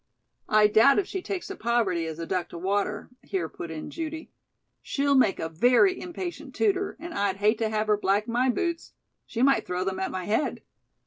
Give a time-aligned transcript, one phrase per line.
[0.49, 3.91] "I doubt if she takes to poverty as a duck to water," here put in
[3.91, 4.31] Judy.
[4.81, 8.93] "She'll make a very impatient tutor, and I'd hate to have her black my boots.
[9.27, 10.63] She might throw them at my head."